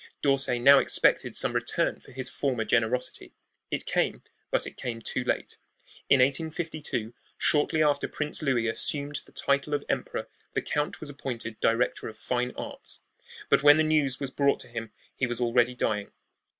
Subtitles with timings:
[0.23, 3.35] D'Orsay now expected some return for his former generosity.
[3.69, 5.59] It came, but it came too late.
[6.09, 11.59] In 1852, shortly after Prince Louis assumed the title of emperor, the count was appointed
[11.59, 13.01] director of fine arts;
[13.47, 16.11] but when the news was brought to him he was already dying.